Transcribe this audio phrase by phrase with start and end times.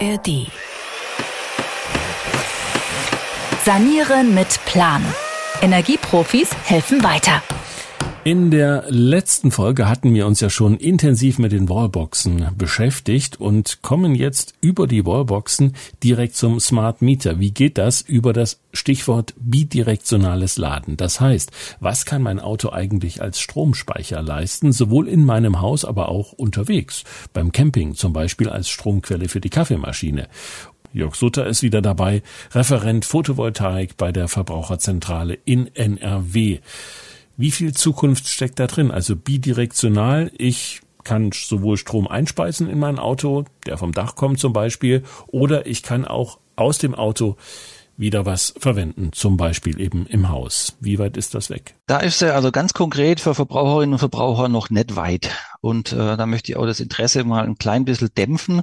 [0.00, 0.46] ARD.
[3.64, 5.02] Sanieren mit Plan.
[5.60, 7.42] Energieprofis helfen weiter.
[8.28, 13.80] In der letzten Folge hatten wir uns ja schon intensiv mit den Wallboxen beschäftigt und
[13.80, 15.74] kommen jetzt über die Wallboxen
[16.04, 17.40] direkt zum Smart Meter.
[17.40, 20.98] Wie geht das über das Stichwort bidirektionales Laden?
[20.98, 26.10] Das heißt, was kann mein Auto eigentlich als Stromspeicher leisten, sowohl in meinem Haus, aber
[26.10, 30.28] auch unterwegs, beim Camping zum Beispiel als Stromquelle für die Kaffeemaschine.
[30.92, 36.58] Jörg Sutter ist wieder dabei, Referent Photovoltaik bei der Verbraucherzentrale in NRW.
[37.40, 38.90] Wie viel Zukunft steckt da drin?
[38.90, 44.52] Also bidirektional, ich kann sowohl Strom einspeisen in mein Auto, der vom Dach kommt zum
[44.52, 47.36] Beispiel, oder ich kann auch aus dem Auto
[47.96, 50.76] wieder was verwenden, zum Beispiel eben im Haus.
[50.80, 51.76] Wie weit ist das weg?
[51.86, 55.30] Da ist er also ganz konkret für Verbraucherinnen und Verbraucher noch nicht weit.
[55.60, 58.62] Und äh, da möchte ich auch das Interesse mal ein klein bisschen dämpfen.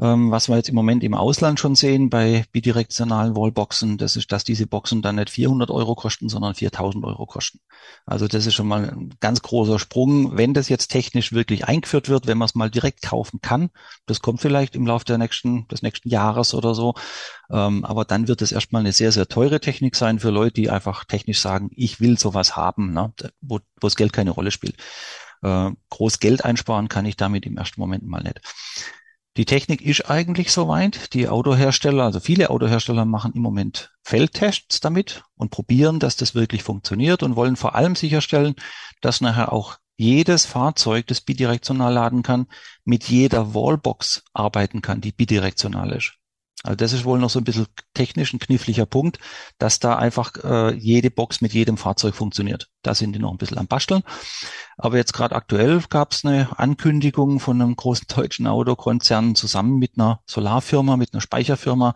[0.00, 4.32] Ähm, was wir jetzt im Moment im Ausland schon sehen bei bidirektionalen Wallboxen, das ist,
[4.32, 7.60] dass diese Boxen dann nicht 400 Euro kosten, sondern 4000 Euro kosten.
[8.06, 10.36] Also das ist schon mal ein ganz großer Sprung.
[10.36, 13.70] Wenn das jetzt technisch wirklich eingeführt wird, wenn man es mal direkt kaufen kann,
[14.06, 16.94] das kommt vielleicht im Laufe der nächsten, des nächsten Jahres oder so.
[17.50, 20.70] Ähm, aber dann wird es erstmal eine sehr, sehr teure Technik sein für Leute, die
[20.70, 24.76] einfach technisch sagen, ich will sowas haben, ne, wo, wo das Geld keine Rolle spielt.
[25.42, 28.40] Äh, groß Geld einsparen kann ich damit im ersten Moment mal nicht.
[29.36, 31.14] Die Technik ist eigentlich soweit.
[31.14, 36.62] Die Autohersteller, also viele Autohersteller machen im Moment Feldtests damit und probieren, dass das wirklich
[36.62, 38.54] funktioniert und wollen vor allem sicherstellen,
[39.00, 42.46] dass nachher auch jedes Fahrzeug, das bidirektional laden kann,
[42.84, 46.19] mit jeder Wallbox arbeiten kann, die bidirektional ist.
[46.62, 49.18] Also das ist wohl noch so ein bisschen technisch ein kniffliger Punkt,
[49.58, 52.68] dass da einfach äh, jede Box mit jedem Fahrzeug funktioniert.
[52.82, 54.02] Da sind die noch ein bisschen am Basteln.
[54.76, 59.92] Aber jetzt gerade aktuell gab es eine Ankündigung von einem großen deutschen Autokonzern zusammen mit
[59.96, 61.94] einer Solarfirma, mit einer Speicherfirma,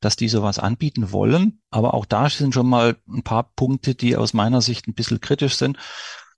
[0.00, 1.60] dass die sowas anbieten wollen.
[1.70, 5.20] Aber auch da sind schon mal ein paar Punkte, die aus meiner Sicht ein bisschen
[5.20, 5.76] kritisch sind.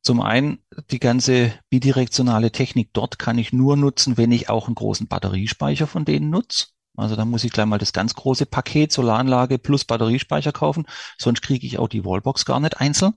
[0.02, 4.74] Zum einen, die ganze bidirektionale Technik dort kann ich nur nutzen, wenn ich auch einen
[4.74, 6.66] großen Batteriespeicher von denen nutze.
[6.98, 10.86] Also da muss ich gleich mal das ganz große Paket Solaranlage plus Batteriespeicher kaufen,
[11.16, 13.14] sonst kriege ich auch die Wallbox gar nicht einzeln.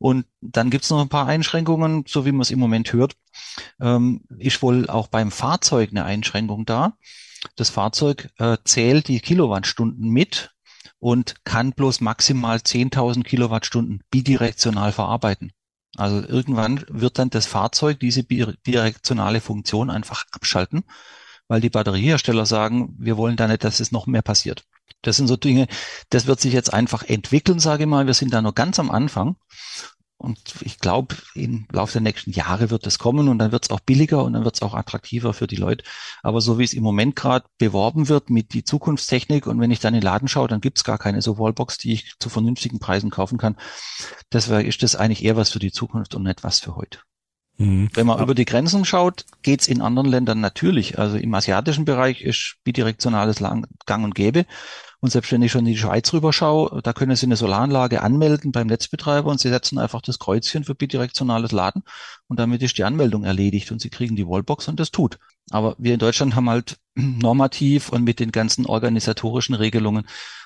[0.00, 3.14] Und dann gibt's noch ein paar Einschränkungen, so wie man es im Moment hört.
[3.80, 6.96] Ähm, ist wohl auch beim Fahrzeug eine Einschränkung da.
[7.56, 10.50] Das Fahrzeug äh, zählt die Kilowattstunden mit
[10.98, 15.52] und kann bloß maximal 10.000 Kilowattstunden bidirektional verarbeiten.
[15.96, 20.84] Also irgendwann wird dann das Fahrzeug diese bidirektionale Funktion einfach abschalten
[21.48, 24.64] weil die Batteriehersteller sagen, wir wollen da nicht, dass es noch mehr passiert.
[25.02, 25.66] Das sind so Dinge,
[26.10, 28.06] das wird sich jetzt einfach entwickeln, sage ich mal.
[28.06, 29.36] Wir sind da noch ganz am Anfang.
[30.20, 33.70] Und ich glaube, im Laufe der nächsten Jahre wird es kommen und dann wird es
[33.70, 35.84] auch billiger und dann wird es auch attraktiver für die Leute.
[36.24, 39.78] Aber so wie es im Moment gerade beworben wird mit die Zukunftstechnik und wenn ich
[39.78, 42.30] dann in den Laden schaue, dann gibt es gar keine so Wallbox, die ich zu
[42.30, 43.56] vernünftigen Preisen kaufen kann.
[44.32, 46.98] Deswegen ist das eigentlich eher was für die Zukunft und nicht was für heute.
[47.58, 47.90] Mhm.
[47.92, 50.98] Wenn man über die Grenzen schaut, geht's in anderen Ländern natürlich.
[50.98, 53.38] Also im asiatischen Bereich ist bidirektionales
[53.86, 54.46] Gang und Gäbe.
[55.00, 58.50] Und selbst wenn ich schon in die Schweiz rüberschaue, da können Sie eine Solaranlage anmelden
[58.50, 61.84] beim Netzbetreiber und Sie setzen einfach das Kreuzchen für bidirektionales Laden
[62.26, 65.18] und damit ist die Anmeldung erledigt und Sie kriegen die Wallbox und das tut.
[65.50, 70.04] Aber wir in Deutschland haben halt normativ und mit den ganzen organisatorischen Regelungen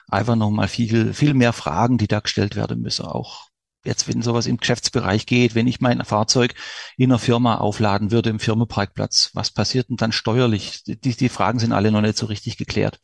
[0.09, 3.52] einfach nochmal viel, viel mehr Fragen, die da gestellt werden müssen, auch
[3.85, 6.55] jetzt, wenn sowas im Geschäftsbereich geht, wenn ich mein Fahrzeug
[6.97, 10.85] in einer Firma aufladen würde im Firmenparkplatz, was passiert denn dann steuerlich?
[10.85, 13.01] Die, die Fragen sind alle noch nicht so richtig geklärt.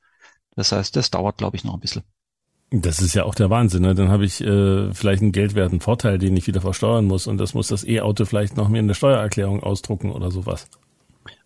[0.57, 2.03] Das heißt, das dauert, glaube ich, noch ein bisschen.
[2.71, 3.83] Das ist ja auch der Wahnsinn.
[3.83, 3.95] Ne?
[3.95, 7.55] Dann habe ich äh, vielleicht einen geldwerten Vorteil, den ich wieder versteuern muss und das
[7.55, 10.69] muss das E-Auto vielleicht noch mir in der Steuererklärung ausdrucken oder sowas.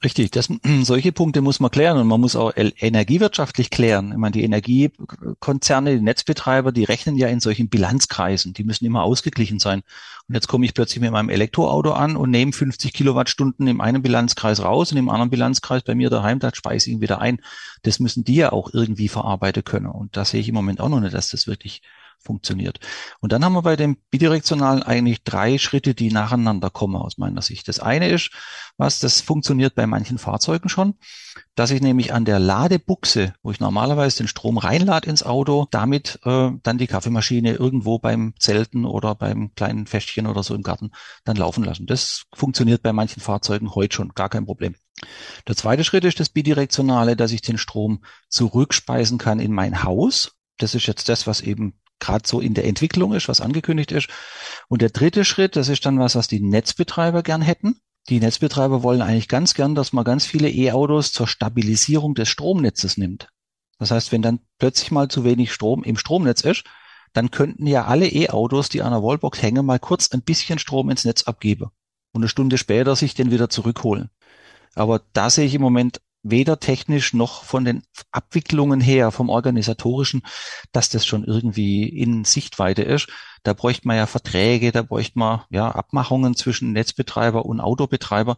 [0.05, 0.49] Richtig, das,
[0.83, 4.11] solche Punkte muss man klären und man muss auch energiewirtschaftlich klären.
[4.11, 9.05] Ich meine, die Energiekonzerne, die Netzbetreiber, die rechnen ja in solchen Bilanzkreisen, die müssen immer
[9.05, 9.83] ausgeglichen sein.
[10.29, 14.03] Und jetzt komme ich plötzlich mit meinem Elektroauto an und nehme 50 Kilowattstunden im einen
[14.03, 17.41] Bilanzkreis raus und im anderen Bilanzkreis bei mir daheim, da speise ich ihn wieder ein.
[17.83, 19.87] Das müssen die ja auch irgendwie verarbeiten können.
[19.87, 21.83] Und da sehe ich im Moment auch noch nicht, dass das wirklich
[22.23, 22.81] funktioniert.
[23.21, 27.43] Und dann haben wir bei dem Bidirektionalen eigentlich drei Schritte, die nacheinander kommen aus meiner
[27.43, 27.69] Sicht.
[27.69, 28.31] Das eine ist,
[28.77, 30.95] was, das funktioniert bei manchen Fahrzeugen schon,
[31.55, 36.19] dass ich nämlich an der Ladebuchse, wo ich normalerweise den Strom reinlade ins Auto, damit
[36.25, 40.91] äh, dann die Kaffeemaschine irgendwo beim Zelten oder beim kleinen Festchen oder so im Garten
[41.25, 41.87] dann laufen lassen.
[41.87, 44.75] Das funktioniert bei manchen Fahrzeugen heute schon, gar kein Problem.
[45.49, 50.37] Der zweite Schritt ist das Bidirektionale, dass ich den Strom zurückspeisen kann in mein Haus.
[50.59, 54.09] Das ist jetzt das, was eben gerade so in der Entwicklung ist, was angekündigt ist.
[54.69, 57.77] Und der dritte Schritt, das ist dann was, was die Netzbetreiber gern hätten.
[58.09, 62.97] Die Netzbetreiber wollen eigentlich ganz gern, dass man ganz viele E-Autos zur Stabilisierung des Stromnetzes
[62.97, 63.29] nimmt.
[63.79, 66.65] Das heißt, wenn dann plötzlich mal zu wenig Strom im Stromnetz ist,
[67.13, 70.91] dann könnten ja alle E-Autos, die an der Wallbox hängen, mal kurz ein bisschen Strom
[70.91, 71.71] ins Netz abgeben
[72.13, 74.11] und eine Stunde später sich den wieder zurückholen.
[74.75, 80.23] Aber da sehe ich im Moment weder technisch noch von den Abwicklungen her, vom organisatorischen,
[80.73, 83.09] dass das schon irgendwie in Sichtweite ist.
[83.43, 88.37] Da bräuchte man ja Verträge, da bräuchte man ja Abmachungen zwischen Netzbetreiber und Autobetreiber.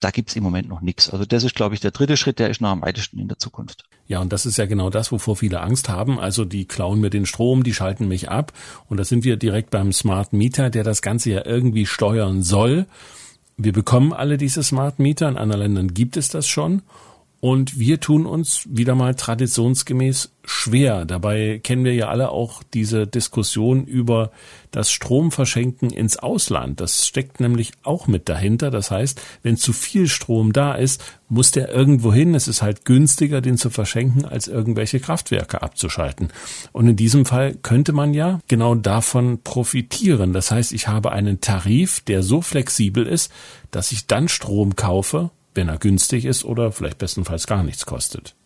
[0.00, 1.10] Da gibt's im Moment noch nichts.
[1.10, 3.38] Also das ist, glaube ich, der dritte Schritt, der ist noch am weitesten in der
[3.38, 3.82] Zukunft.
[4.06, 6.20] Ja, und das ist ja genau das, wovor viele Angst haben.
[6.20, 8.52] Also die klauen mir den Strom, die schalten mich ab.
[8.86, 12.86] Und da sind wir direkt beim Smart Meter, der das Ganze ja irgendwie steuern soll.
[13.56, 15.28] Wir bekommen alle diese Smart Meter.
[15.28, 16.82] In anderen Ländern gibt es das schon.
[17.40, 21.04] Und wir tun uns wieder mal traditionsgemäß schwer.
[21.04, 24.32] Dabei kennen wir ja alle auch diese Diskussion über
[24.72, 26.80] das Stromverschenken ins Ausland.
[26.80, 28.72] Das steckt nämlich auch mit dahinter.
[28.72, 32.34] Das heißt, wenn zu viel Strom da ist, muss der irgendwo hin.
[32.34, 36.30] Es ist halt günstiger, den zu verschenken, als irgendwelche Kraftwerke abzuschalten.
[36.72, 40.32] Und in diesem Fall könnte man ja genau davon profitieren.
[40.32, 43.30] Das heißt, ich habe einen Tarif, der so flexibel ist,
[43.70, 48.36] dass ich dann Strom kaufe, wenn er günstig ist oder vielleicht bestenfalls gar nichts kostet.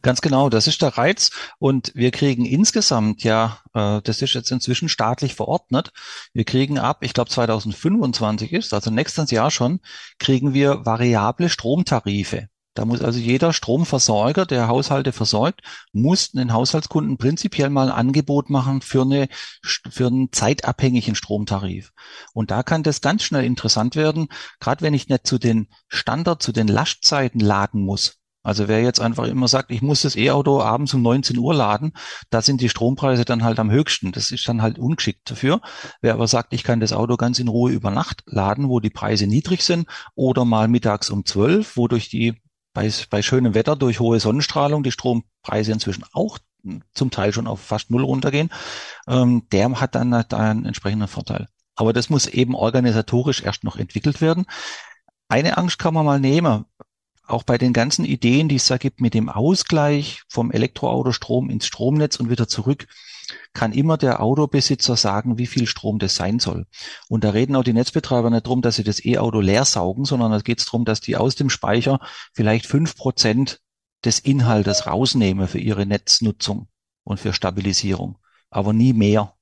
[0.00, 1.30] Ganz genau, das ist der Reiz.
[1.58, 5.92] Und wir kriegen insgesamt ja, äh, das ist jetzt inzwischen staatlich verordnet,
[6.32, 9.80] wir kriegen ab, ich glaube 2025 ist, also nächstes Jahr schon,
[10.18, 12.48] kriegen wir variable Stromtarife.
[12.78, 18.50] Da muss also jeder Stromversorger, der Haushalte versorgt, muss den Haushaltskunden prinzipiell mal ein Angebot
[18.50, 19.26] machen für, eine,
[19.64, 21.90] für einen zeitabhängigen Stromtarif.
[22.34, 24.28] Und da kann das ganz schnell interessant werden,
[24.60, 28.18] gerade wenn ich nicht zu den Standard, zu den Lastzeiten laden muss.
[28.44, 31.94] Also wer jetzt einfach immer sagt, ich muss das E-Auto abends um 19 Uhr laden,
[32.30, 34.12] da sind die Strompreise dann halt am höchsten.
[34.12, 35.60] Das ist dann halt ungeschickt dafür.
[36.00, 38.88] Wer aber sagt, ich kann das Auto ganz in Ruhe über Nacht laden, wo die
[38.88, 42.40] Preise niedrig sind, oder mal mittags um 12, wo durch die
[42.78, 46.38] bei, bei schönem Wetter durch hohe Sonnenstrahlung die Strompreise inzwischen auch
[46.94, 48.50] zum Teil schon auf fast null runtergehen,
[49.08, 51.48] ähm, der hat dann halt einen entsprechenden Vorteil.
[51.74, 54.46] Aber das muss eben organisatorisch erst noch entwickelt werden.
[55.28, 56.66] Eine Angst kann man mal nehmen.
[57.26, 61.66] Auch bei den ganzen Ideen, die es da gibt mit dem Ausgleich vom Elektroautostrom ins
[61.66, 62.86] Stromnetz und wieder zurück,
[63.52, 66.66] kann immer der Autobesitzer sagen, wie viel Strom das sein soll.
[67.08, 70.32] Und da reden auch die Netzbetreiber nicht drum, dass sie das E-Auto leer saugen, sondern
[70.32, 72.00] es geht darum, dass die aus dem Speicher
[72.32, 73.60] vielleicht fünf Prozent
[74.04, 76.68] des Inhaltes rausnehmen für ihre Netznutzung
[77.04, 78.18] und für Stabilisierung,
[78.50, 79.34] aber nie mehr.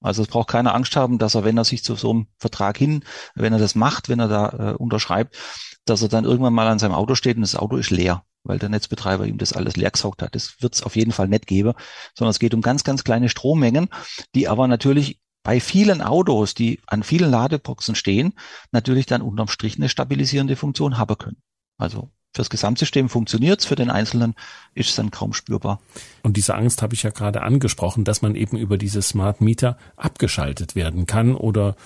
[0.00, 2.76] Also es braucht keine Angst haben, dass er, wenn er sich zu so einem Vertrag
[2.76, 3.04] hin,
[3.34, 5.36] wenn er das macht, wenn er da äh, unterschreibt,
[5.84, 8.58] dass er dann irgendwann mal an seinem Auto steht und das Auto ist leer weil
[8.58, 10.34] der Netzbetreiber ihm das alles leer gesaugt hat.
[10.34, 11.74] Das wird es auf jeden Fall nicht geben,
[12.14, 13.88] sondern es geht um ganz, ganz kleine Strommengen,
[14.34, 18.34] die aber natürlich bei vielen Autos, die an vielen Ladeboxen stehen,
[18.70, 21.42] natürlich dann unterm Strich eine stabilisierende Funktion haben können.
[21.78, 24.34] Also fürs Gesamtsystem funktioniert es, für den Einzelnen
[24.74, 25.80] ist es dann kaum spürbar.
[26.22, 29.76] Und diese Angst habe ich ja gerade angesprochen, dass man eben über diese Smart Meter
[29.96, 31.76] abgeschaltet werden kann oder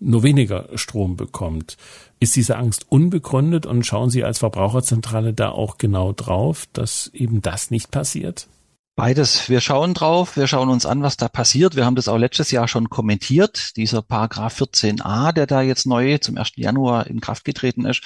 [0.00, 1.76] nur weniger Strom bekommt.
[2.20, 7.42] Ist diese Angst unbegründet und schauen Sie als Verbraucherzentrale da auch genau drauf, dass eben
[7.42, 8.48] das nicht passiert?
[8.96, 9.48] Beides.
[9.48, 11.74] Wir schauen drauf, wir schauen uns an, was da passiert.
[11.74, 16.18] Wir haben das auch letztes Jahr schon kommentiert, dieser Paragraph 14a, der da jetzt neu
[16.18, 16.52] zum 1.
[16.54, 18.02] Januar in Kraft getreten ist.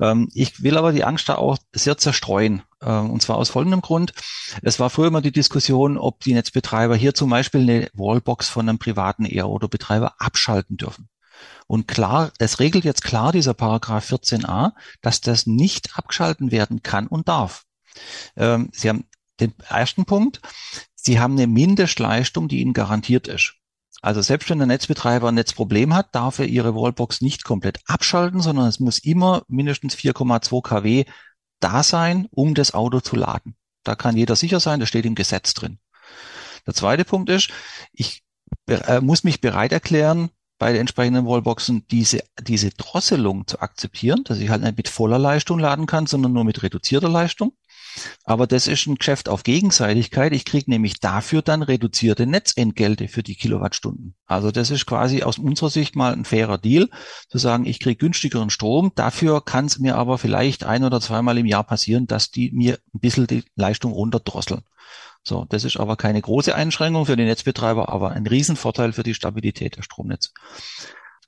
[0.00, 2.62] Ähm, ich will aber die Angst da auch sehr zerstreuen.
[2.80, 4.14] Ähm, und zwar aus folgendem Grund.
[4.62, 8.66] Es war früher immer die Diskussion, ob die Netzbetreiber hier zum Beispiel eine Wallbox von
[8.66, 11.10] einem privaten E-Auto-Betreiber abschalten dürfen.
[11.66, 17.06] Und klar, es regelt jetzt klar dieser Paragraph 14a, dass das nicht abgeschalten werden kann
[17.06, 17.64] und darf.
[18.36, 19.04] Ähm, Sie haben
[19.40, 20.40] den ersten Punkt.
[20.94, 23.54] Sie haben eine Mindestleistung, die Ihnen garantiert ist.
[24.02, 28.40] Also selbst wenn der Netzbetreiber ein Netzproblem hat, darf er Ihre Wallbox nicht komplett abschalten,
[28.40, 31.04] sondern es muss immer mindestens 4,2 kW
[31.60, 33.56] da sein, um das Auto zu laden.
[33.84, 35.78] Da kann jeder sicher sein, das steht im Gesetz drin.
[36.66, 37.50] Der zweite Punkt ist,
[37.92, 38.24] ich
[38.66, 40.30] äh, muss mich bereit erklären,
[40.62, 45.18] bei den entsprechenden Wallboxen diese, diese Drosselung zu akzeptieren, dass ich halt nicht mit voller
[45.18, 47.52] Leistung laden kann, sondern nur mit reduzierter Leistung.
[48.24, 50.32] Aber das ist ein Geschäft auf Gegenseitigkeit.
[50.32, 54.14] Ich kriege nämlich dafür dann reduzierte Netzentgelte für die Kilowattstunden.
[54.26, 56.88] Also das ist quasi aus unserer Sicht mal ein fairer Deal,
[57.28, 58.92] zu sagen, ich kriege günstigeren Strom.
[58.94, 62.78] Dafür kann es mir aber vielleicht ein oder zweimal im Jahr passieren, dass die mir
[62.94, 64.62] ein bisschen die Leistung runterdrosseln.
[65.24, 69.14] So, das ist aber keine große Einschränkung für die Netzbetreiber, aber ein Riesenvorteil für die
[69.14, 70.32] Stabilität der Stromnetz.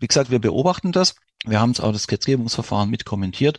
[0.01, 1.15] Wie gesagt, wir beobachten das.
[1.45, 3.59] Wir haben es auch das Gesetzgebungsverfahren mit kommentiert.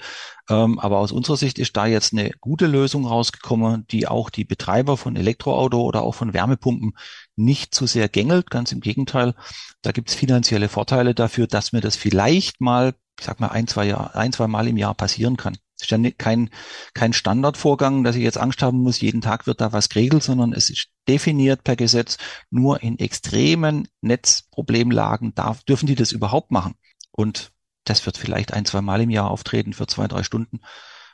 [0.49, 4.45] Ähm, aber aus unserer Sicht ist da jetzt eine gute Lösung rausgekommen, die auch die
[4.45, 6.93] Betreiber von Elektroauto oder auch von Wärmepumpen
[7.35, 8.49] nicht zu sehr gängelt.
[8.49, 9.33] Ganz im Gegenteil,
[9.81, 13.67] da gibt es finanzielle Vorteile dafür, dass wir das vielleicht mal ich sag mal, ein,
[13.67, 15.57] zwei Jahr, ein, zwei Mal im Jahr passieren kann.
[15.77, 16.49] Es ist ja kein,
[16.93, 20.53] kein Standardvorgang, dass ich jetzt Angst haben muss, jeden Tag wird da was geregelt, sondern
[20.53, 22.17] es ist definiert per Gesetz,
[22.49, 26.75] nur in extremen Netzproblemlagen darf, dürfen die das überhaupt machen.
[27.11, 27.51] Und
[27.85, 30.59] das wird vielleicht ein, zwei Mal im Jahr auftreten für zwei, drei Stunden.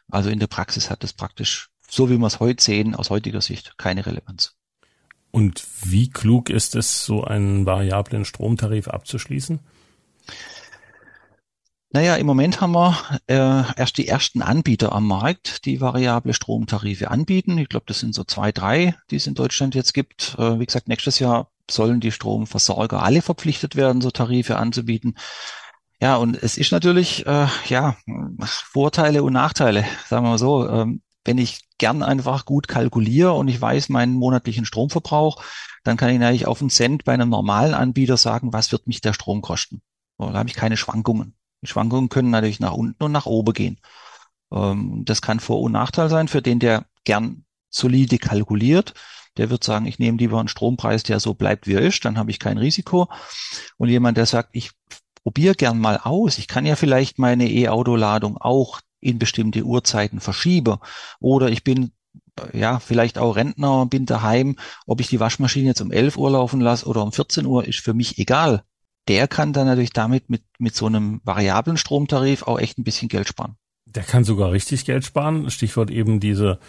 [0.09, 3.41] Also in der Praxis hat das praktisch, so wie wir es heute sehen, aus heutiger
[3.41, 4.55] Sicht keine Relevanz.
[5.31, 9.59] Und wie klug ist es, so einen variablen Stromtarif abzuschließen?
[11.93, 12.97] Naja, im Moment haben wir
[13.27, 17.57] äh, erst die ersten Anbieter am Markt, die variable Stromtarife anbieten.
[17.57, 20.35] Ich glaube, das sind so zwei, drei, die es in Deutschland jetzt gibt.
[20.37, 25.15] Äh, wie gesagt, nächstes Jahr sollen die Stromversorger alle verpflichtet werden, so Tarife anzubieten.
[26.01, 27.95] Ja, und es ist natürlich, äh, ja,
[28.43, 30.67] Vorteile und Nachteile, sagen wir mal so.
[30.67, 35.43] Ähm, wenn ich gern einfach gut kalkuliere und ich weiß meinen monatlichen Stromverbrauch,
[35.83, 39.01] dann kann ich eigentlich auf einen Cent bei einem normalen Anbieter sagen, was wird mich
[39.01, 39.81] der Strom kosten.
[40.17, 41.35] Da habe ich keine Schwankungen.
[41.61, 43.79] Die Schwankungen können natürlich nach unten und nach oben gehen.
[44.51, 48.95] Ähm, das kann Vor- und Nachteil sein für den, der gern solide kalkuliert.
[49.37, 52.17] Der wird sagen, ich nehme lieber einen Strompreis, der so bleibt, wie er ist, dann
[52.17, 53.07] habe ich kein Risiko.
[53.77, 54.71] Und jemand, der sagt, ich
[55.23, 60.77] probiere gern mal aus, ich kann ja vielleicht meine E-Auto-Ladung auch in bestimmte Uhrzeiten verschieben.
[61.19, 61.91] Oder ich bin
[62.53, 66.61] ja, vielleicht auch Rentner, bin daheim, ob ich die Waschmaschine jetzt um 11 Uhr laufen
[66.61, 68.63] lasse oder um 14 Uhr, ist für mich egal
[69.07, 73.09] der kann dann natürlich damit mit, mit so einem variablen Stromtarif auch echt ein bisschen
[73.09, 73.55] Geld sparen.
[73.85, 75.49] Der kann sogar richtig Geld sparen.
[75.49, 76.59] Stichwort eben diese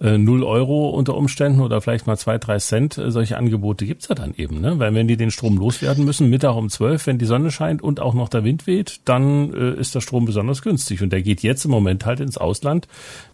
[0.00, 2.98] äh, 0 Euro unter Umständen oder vielleicht mal zwei, drei Cent.
[2.98, 4.78] Äh, solche Angebote gibt's ja dann eben, ne?
[4.78, 8.00] Weil wenn die den Strom loswerden müssen, Mittag um zwölf, wenn die Sonne scheint und
[8.00, 11.02] auch noch der Wind weht, dann äh, ist der Strom besonders günstig.
[11.02, 12.88] Und der geht jetzt im Moment halt ins Ausland.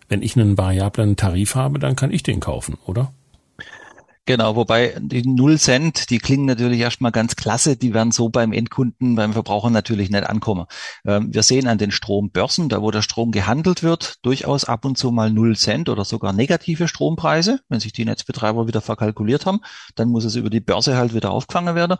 [0.08, 3.12] Wenn ich einen variablen Tarif habe, dann kann ich den kaufen, oder?
[4.24, 8.52] Genau, wobei die Null Cent, die klingen natürlich erstmal ganz klasse, die werden so beim
[8.52, 10.66] Endkunden, beim Verbraucher natürlich nicht ankommen.
[11.04, 14.96] Ähm, wir sehen an den Strombörsen, da wo der Strom gehandelt wird, durchaus ab und
[14.96, 17.62] zu mal Null Cent oder sogar negative Strompreise.
[17.68, 19.58] Wenn sich die Netzbetreiber wieder verkalkuliert haben,
[19.96, 21.98] dann muss es über die Börse halt wieder aufgefangen werden.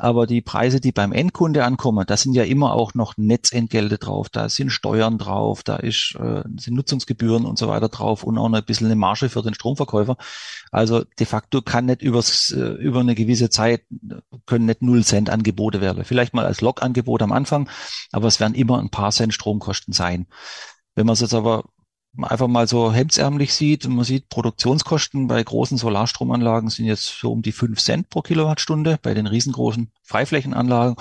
[0.00, 4.28] Aber die Preise, die beim Endkunde ankommen, da sind ja immer auch noch Netzentgelte drauf,
[4.28, 8.48] da sind Steuern drauf, da ist, äh, sind Nutzungsgebühren und so weiter drauf und auch
[8.48, 10.16] noch ein bisschen eine Marge für den Stromverkäufer.
[10.72, 13.82] Also de facto kann nicht übers, äh, über eine gewisse Zeit,
[14.46, 16.04] können nicht null Cent Angebote werden.
[16.04, 17.68] Vielleicht mal als Log-Angebot am Anfang,
[18.12, 20.26] aber es werden immer ein paar Cent Stromkosten sein.
[20.94, 21.64] Wenn man es jetzt aber
[22.18, 27.32] einfach mal so hemdsärmlich sieht und man sieht, Produktionskosten bei großen Solarstromanlagen sind jetzt so
[27.32, 30.96] um die fünf Cent pro Kilowattstunde bei den riesengroßen Freiflächenanlagen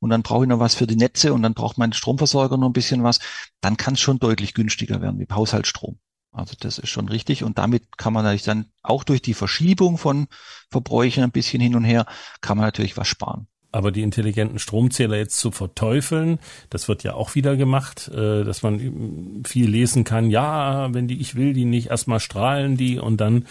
[0.00, 2.68] und dann brauche ich noch was für die Netze und dann braucht mein Stromversorger noch
[2.68, 3.18] ein bisschen was,
[3.60, 5.98] dann kann es schon deutlich günstiger werden wie Haushaltsstrom.
[6.38, 9.98] Also das ist schon richtig und damit kann man natürlich dann auch durch die Verschiebung
[9.98, 10.28] von
[10.70, 12.06] Verbräuchen ein bisschen hin und her,
[12.40, 13.46] kann man natürlich was sparen.
[13.70, 16.38] Aber die intelligenten Stromzähler jetzt zu verteufeln,
[16.70, 20.30] das wird ja auch wieder gemacht, äh, dass man viel lesen kann.
[20.30, 23.46] Ja, wenn die, ich will die nicht, erstmal strahlen die und dann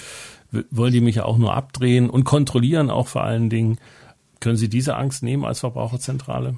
[0.72, 3.77] wollen die mich ja auch nur abdrehen und kontrollieren auch vor allen Dingen.
[4.39, 6.58] Können Sie diese Angst nehmen als Verbraucherzentrale?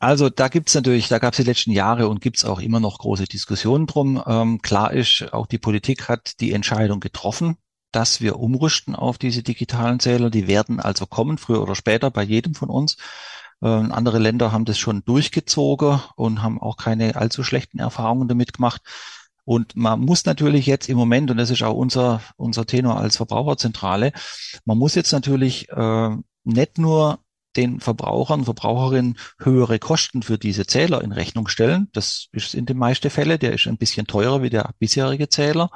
[0.00, 2.98] Also da gibt's natürlich, da gab es die letzten Jahre und gibt's auch immer noch
[2.98, 4.22] große Diskussionen drum.
[4.26, 7.56] Ähm, klar ist, auch die Politik hat die Entscheidung getroffen,
[7.90, 10.30] dass wir umrüsten auf diese digitalen Zähler.
[10.30, 12.96] Die werden also kommen, früher oder später, bei jedem von uns.
[13.60, 18.52] Ähm, andere Länder haben das schon durchgezogen und haben auch keine allzu schlechten Erfahrungen damit
[18.52, 18.82] gemacht.
[19.44, 23.16] Und man muss natürlich jetzt im Moment, und das ist auch unser, unser Tenor als
[23.16, 24.12] Verbraucherzentrale,
[24.64, 26.10] man muss jetzt natürlich äh,
[26.44, 27.18] nicht nur
[27.58, 31.88] den Verbrauchern, Verbraucherinnen höhere Kosten für diese Zähler in Rechnung stellen.
[31.92, 35.70] Das ist in den meisten Fällen, der ist ein bisschen teurer wie der bisherige Zähler,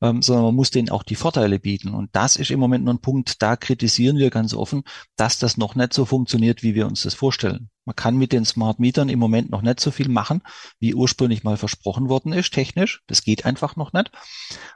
[0.00, 1.94] ähm, sondern man muss denen auch die Vorteile bieten.
[1.94, 4.84] Und das ist im Moment nur ein Punkt, da kritisieren wir ganz offen,
[5.16, 7.70] dass das noch nicht so funktioniert, wie wir uns das vorstellen.
[7.84, 10.42] Man kann mit den Smart Mietern im Moment noch nicht so viel machen,
[10.78, 13.02] wie ursprünglich mal versprochen worden ist, technisch.
[13.08, 14.12] Das geht einfach noch nicht.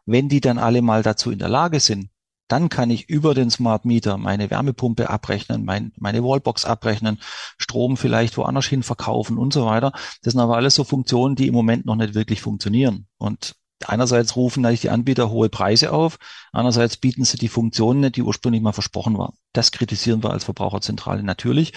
[0.04, 2.10] Wenn die dann alle mal dazu in der Lage sind,
[2.50, 7.20] dann kann ich über den Smart Meter meine Wärmepumpe abrechnen, mein, meine Wallbox abrechnen,
[7.58, 9.92] Strom vielleicht woanders hin verkaufen und so weiter.
[10.22, 13.06] Das sind aber alles so Funktionen, die im Moment noch nicht wirklich funktionieren.
[13.18, 13.54] Und
[13.86, 16.18] einerseits rufen natürlich die Anbieter hohe Preise auf,
[16.52, 19.34] andererseits bieten sie die Funktionen nicht, die ursprünglich mal versprochen waren.
[19.52, 21.72] Das kritisieren wir als Verbraucherzentrale natürlich.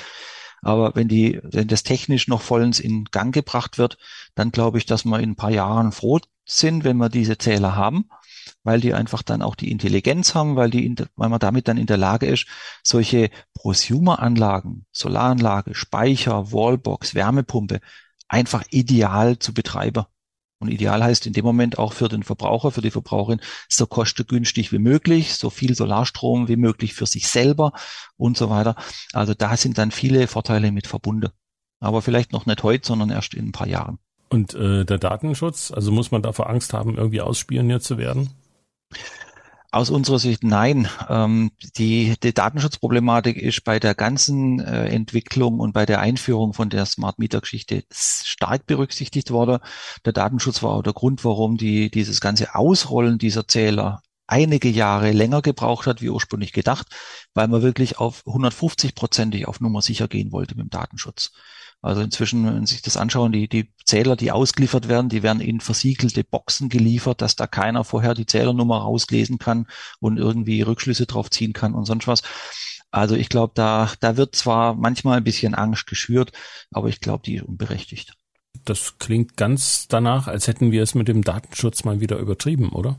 [0.64, 3.98] Aber wenn die, wenn das technisch noch vollends in Gang gebracht wird,
[4.34, 7.76] dann glaube ich, dass wir in ein paar Jahren froh sind, wenn wir diese Zähler
[7.76, 8.06] haben
[8.64, 11.86] weil die einfach dann auch die Intelligenz haben, weil die, weil man damit dann in
[11.86, 12.48] der Lage ist,
[12.82, 17.80] solche Prosumer-Anlagen, Solaranlage, Speicher, Wallbox, Wärmepumpe
[18.28, 20.06] einfach ideal zu betreiben.
[20.60, 24.72] Und ideal heißt in dem Moment auch für den Verbraucher, für die Verbraucherin, so kostengünstig
[24.72, 27.74] wie möglich, so viel Solarstrom wie möglich für sich selber
[28.16, 28.78] und so weiter.
[29.12, 31.32] Also da sind dann viele Vorteile mit verbunden.
[31.82, 34.00] Aber vielleicht noch nicht heute, sondern erst in ein paar Jahren.
[34.30, 38.30] Und äh, der Datenschutz, also muss man davor Angst haben, irgendwie ausspioniert zu werden?
[39.72, 40.88] Aus unserer Sicht nein.
[41.10, 46.70] Ähm, die, die Datenschutzproblematik ist bei der ganzen äh, Entwicklung und bei der Einführung von
[46.70, 49.58] der Smart Meter Geschichte stark berücksichtigt worden.
[50.06, 55.12] Der Datenschutz war auch der Grund, warum die, dieses ganze Ausrollen dieser Zähler einige Jahre
[55.12, 56.88] länger gebraucht hat, wie ursprünglich gedacht,
[57.34, 61.32] weil man wirklich auf 150-prozentig auf Nummer sicher gehen wollte mit dem Datenschutz.
[61.84, 65.42] Also inzwischen, wenn Sie sich das anschauen, die, die Zähler, die ausgeliefert werden, die werden
[65.42, 69.68] in versiegelte Boxen geliefert, dass da keiner vorher die Zählernummer rauslesen kann
[70.00, 72.22] und irgendwie Rückschlüsse drauf ziehen kann und sonst was.
[72.90, 76.32] Also ich glaube, da, da wird zwar manchmal ein bisschen Angst geschürt,
[76.72, 78.14] aber ich glaube, die ist unberechtigt.
[78.64, 82.98] Das klingt ganz danach, als hätten wir es mit dem Datenschutz mal wieder übertrieben, oder?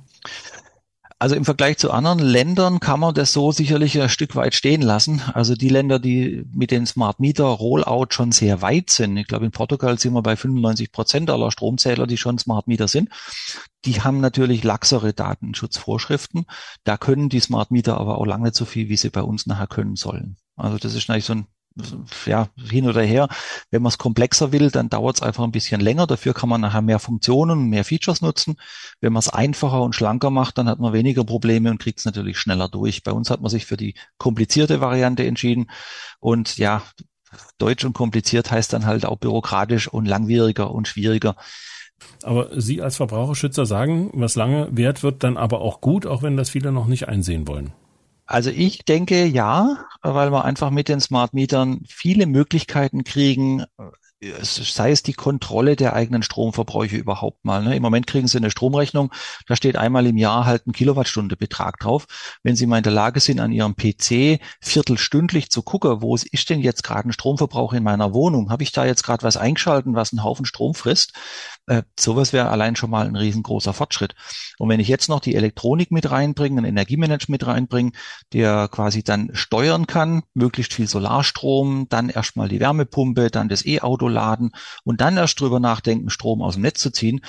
[1.25, 4.83] Also im Vergleich zu anderen Ländern kann man das so sicherlich ein Stück weit stehen
[4.83, 5.23] lassen.
[5.33, 9.17] Also die Länder, die mit den Smart Meter Rollout schon sehr weit sind.
[9.17, 12.89] Ich glaube, in Portugal sind wir bei 95 Prozent aller Stromzähler, die schon Smart Meter
[12.89, 13.09] sind.
[13.87, 16.45] Die haben natürlich laxere Datenschutzvorschriften.
[16.85, 19.47] Da können die Smart Meter aber auch lange nicht so viel, wie sie bei uns
[19.47, 20.37] nachher können sollen.
[20.57, 21.47] Also das ist eigentlich so ein
[22.27, 23.29] ja, hin oder her.
[23.71, 26.07] Wenn man es komplexer will, dann dauert es einfach ein bisschen länger.
[26.07, 28.57] Dafür kann man nachher mehr Funktionen mehr Features nutzen.
[29.01, 32.05] Wenn man es einfacher und schlanker macht, dann hat man weniger Probleme und kriegt es
[32.05, 33.03] natürlich schneller durch.
[33.03, 35.71] Bei uns hat man sich für die komplizierte Variante entschieden.
[36.21, 36.83] Und ja,
[37.59, 41.37] deutsch und kompliziert heißt dann halt auch bürokratisch und langwieriger und schwieriger.
[42.23, 46.37] Aber Sie als Verbraucherschützer sagen, was lange wert wird, dann aber auch gut, auch wenn
[46.37, 47.73] das viele noch nicht einsehen wollen.
[48.27, 53.65] Also ich denke ja, weil wir einfach mit den Smart Mietern viele Möglichkeiten kriegen,
[54.41, 57.63] sei es die Kontrolle der eigenen Stromverbräuche überhaupt mal.
[57.63, 57.77] Ne?
[57.77, 59.13] Im Moment kriegen Sie eine Stromrechnung,
[59.47, 62.07] da steht einmal im Jahr halt ein Kilowattstunde Betrag drauf.
[62.43, 66.51] Wenn Sie mal in der Lage sind, an Ihrem PC viertelstündlich zu gucken, wo ist
[66.51, 68.51] denn jetzt gerade ein Stromverbrauch in meiner Wohnung?
[68.51, 71.13] Habe ich da jetzt gerade was eingeschalten, was einen Haufen Strom frisst?
[71.67, 74.15] Äh, sowas wäre allein schon mal ein riesengroßer Fortschritt.
[74.59, 77.93] Und wenn ich jetzt noch die Elektronik mit reinbringe, ein Energiemanagement mit reinbringe,
[78.33, 84.09] der quasi dann steuern kann, möglichst viel Solarstrom, dann erstmal die Wärmepumpe, dann das E-Auto
[84.09, 84.53] laden
[84.85, 87.21] und dann erst drüber nachdenken, Strom aus dem Netz zu ziehen,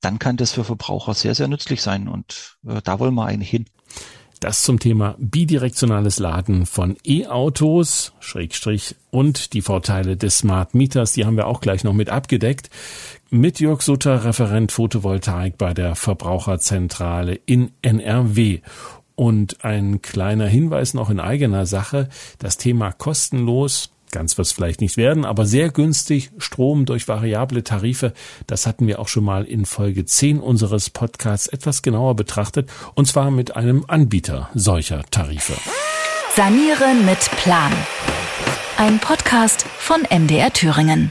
[0.00, 2.08] dann kann das für Verbraucher sehr, sehr nützlich sein.
[2.08, 3.66] Und äh, da wollen wir eigentlich hin.
[4.42, 11.24] Das zum Thema bidirektionales Laden von E-Autos, Schrägstrich, und die Vorteile des Smart Meters, die
[11.24, 12.68] haben wir auch gleich noch mit abgedeckt.
[13.30, 18.62] Mit Jörg Sutter, Referent Photovoltaik bei der Verbraucherzentrale in NRW.
[19.14, 22.08] Und ein kleiner Hinweis noch in eigener Sache.
[22.40, 27.64] Das Thema kostenlos Ganz wird es vielleicht nicht werden, aber sehr günstig Strom durch variable
[27.64, 28.12] Tarife.
[28.46, 33.08] Das hatten wir auch schon mal in Folge 10 unseres Podcasts etwas genauer betrachtet und
[33.08, 35.54] zwar mit einem Anbieter solcher Tarife.
[36.36, 37.72] Sanieren mit Plan.
[38.76, 41.10] Ein Podcast von MDR Thüringen.